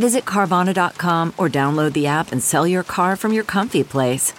Visit 0.00 0.24
Carvana.com 0.24 1.34
or 1.36 1.50
download 1.50 1.92
the 1.92 2.06
app 2.06 2.32
and 2.32 2.42
sell 2.42 2.66
your 2.66 2.82
car 2.82 3.16
from 3.16 3.34
your 3.34 3.44
comfy 3.44 3.84
place. 3.84 4.32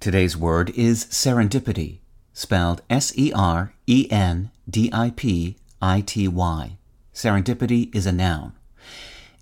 Today's 0.00 0.34
word 0.34 0.70
is 0.70 1.04
serendipity, 1.04 1.98
spelled 2.32 2.80
S 2.88 3.12
E 3.18 3.34
R 3.34 3.74
E 3.86 4.08
N 4.10 4.50
D 4.68 4.88
I 4.94 5.10
P 5.10 5.58
I 5.82 6.00
T 6.00 6.26
Y. 6.26 6.78
Serendipity 7.12 7.94
is 7.94 8.06
a 8.06 8.12
noun. 8.12 8.54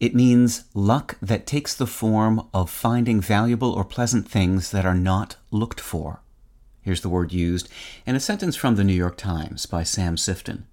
It 0.00 0.12
means 0.12 0.64
luck 0.74 1.16
that 1.22 1.46
takes 1.46 1.76
the 1.76 1.86
form 1.86 2.48
of 2.52 2.70
finding 2.70 3.20
valuable 3.20 3.70
or 3.70 3.84
pleasant 3.84 4.28
things 4.28 4.72
that 4.72 4.84
are 4.84 4.96
not 4.96 5.36
looked 5.52 5.80
for. 5.80 6.22
Here's 6.82 7.02
the 7.02 7.08
word 7.08 7.30
used 7.30 7.68
in 8.04 8.16
a 8.16 8.20
sentence 8.20 8.56
from 8.56 8.74
the 8.74 8.82
New 8.82 8.94
York 8.94 9.16
Times 9.16 9.66
by 9.66 9.84
Sam 9.84 10.16
Sifton. 10.16 10.64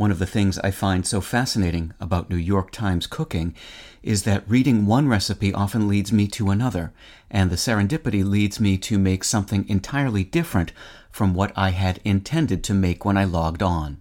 One 0.00 0.10
of 0.10 0.18
the 0.18 0.24
things 0.24 0.58
I 0.60 0.70
find 0.70 1.06
so 1.06 1.20
fascinating 1.20 1.92
about 2.00 2.30
New 2.30 2.36
York 2.36 2.70
Times 2.70 3.06
cooking 3.06 3.54
is 4.02 4.22
that 4.22 4.48
reading 4.48 4.86
one 4.86 5.08
recipe 5.08 5.52
often 5.52 5.88
leads 5.88 6.10
me 6.10 6.26
to 6.28 6.48
another, 6.48 6.94
and 7.30 7.50
the 7.50 7.56
serendipity 7.56 8.24
leads 8.24 8.58
me 8.58 8.78
to 8.78 8.98
make 8.98 9.22
something 9.24 9.68
entirely 9.68 10.24
different 10.24 10.72
from 11.10 11.34
what 11.34 11.52
I 11.54 11.72
had 11.72 12.00
intended 12.02 12.64
to 12.64 12.72
make 12.72 13.04
when 13.04 13.18
I 13.18 13.24
logged 13.24 13.62
on. 13.62 14.00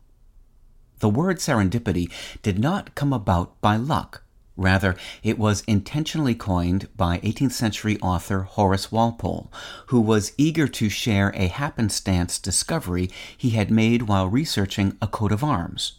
The 0.99 1.09
word 1.09 1.39
serendipity 1.39 2.09
did 2.41 2.59
not 2.59 2.95
come 2.95 3.11
about 3.11 3.59
by 3.59 3.75
luck. 3.75 4.23
Rather, 4.59 4.97
it 5.23 5.39
was 5.39 5.63
intentionally 5.67 6.35
coined 6.35 6.89
by 6.97 7.19
18th 7.19 7.53
century 7.53 7.97
author 8.01 8.41
Horace 8.41 8.91
Walpole, 8.91 9.49
who 9.87 10.01
was 10.01 10.33
eager 10.37 10.67
to 10.67 10.89
share 10.89 11.31
a 11.33 11.47
happenstance 11.47 12.37
discovery 12.37 13.09
he 13.37 13.51
had 13.51 13.71
made 13.71 14.01
while 14.01 14.27
researching 14.27 14.97
a 15.01 15.07
coat 15.07 15.31
of 15.31 15.45
arms. 15.45 15.93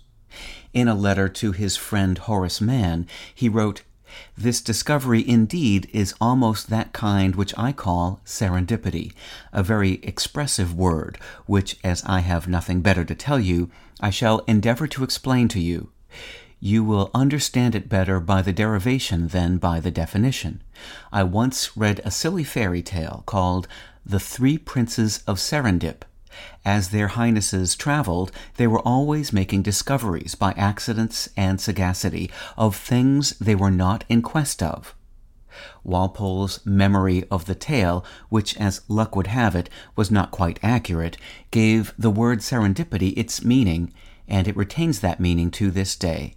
In 0.75 0.88
a 0.88 0.94
letter 0.94 1.27
to 1.27 1.53
his 1.53 1.78
friend 1.78 2.19
Horace 2.19 2.61
Mann, 2.61 3.06
he 3.34 3.48
wrote, 3.48 3.81
this 4.36 4.61
discovery 4.61 5.27
indeed 5.27 5.88
is 5.94 6.14
almost 6.20 6.69
that 6.69 6.92
kind 6.92 7.36
which 7.36 7.55
I 7.56 7.72
call 7.72 8.20
serendipity, 8.27 9.14
a 9.55 9.62
very 9.62 10.00
expressive 10.03 10.75
word, 10.75 11.16
which, 11.47 11.78
as 11.83 12.03
I 12.05 12.20
have 12.20 12.47
nothing 12.47 12.83
better 12.83 13.06
to 13.06 13.14
tell 13.14 13.41
you, 13.41 13.70
I 14.00 14.11
shall 14.11 14.41
endeavor 14.41 14.86
to 14.88 15.05
explain 15.05 15.48
to 15.48 15.61
you. 15.61 15.92
You 16.62 16.84
will 16.84 17.11
understand 17.14 17.75
it 17.75 17.89
better 17.89 18.20
by 18.20 18.42
the 18.42 18.53
derivation 18.53 19.28
than 19.28 19.56
by 19.56 19.80
the 19.80 19.91
definition. 19.91 20.62
I 21.11 21.22
once 21.22 21.77
read 21.77 22.00
a 22.05 22.11
silly 22.11 22.44
fairy 22.44 22.83
tale 22.83 23.22
called 23.25 23.66
The 24.05 24.20
Three 24.20 24.58
Princes 24.58 25.22
of 25.27 25.38
Serendip, 25.38 26.05
as 26.64 26.91
their 26.91 27.08
highnesses 27.08 27.75
traveled, 27.75 28.31
they 28.56 28.66
were 28.66 28.81
always 28.81 29.33
making 29.33 29.62
discoveries 29.62 30.34
by 30.34 30.53
accidents 30.53 31.28
and 31.36 31.61
sagacity 31.61 32.31
of 32.56 32.77
things 32.77 33.31
they 33.38 33.55
were 33.55 33.70
not 33.70 34.05
in 34.08 34.22
quest 34.22 34.62
of. 34.62 34.94
Walpole's 35.82 36.65
memory 36.65 37.25
of 37.31 37.47
the 37.47 37.54
tale, 37.54 38.04
which, 38.28 38.56
as 38.59 38.82
luck 38.88 39.16
would 39.16 39.26
have 39.26 39.56
it, 39.56 39.69
was 39.97 40.10
not 40.10 40.31
quite 40.31 40.60
accurate, 40.62 41.16
gave 41.50 41.93
the 41.99 42.10
word 42.10 42.41
serendipity 42.41 43.12
its 43.16 43.44
meaning, 43.44 43.93
and 44.28 44.47
it 44.47 44.56
retains 44.56 45.00
that 45.00 45.19
meaning 45.20 45.50
to 45.50 45.70
this 45.70 45.97
day. 45.97 46.37